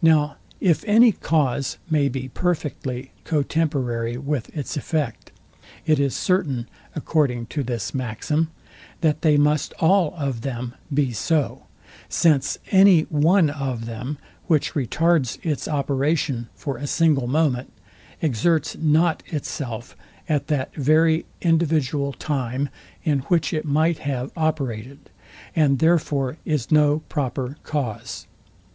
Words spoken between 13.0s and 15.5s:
one of them, which retards